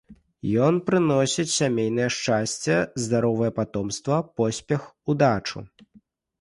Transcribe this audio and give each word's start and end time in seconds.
Ён 0.67 0.79
прыносіць 0.87 1.53
сямейнае 1.59 2.07
шчасце, 2.17 2.79
здаровае 3.05 3.51
патомства, 3.61 4.21
поспех, 4.43 4.91
удачу. 5.15 5.57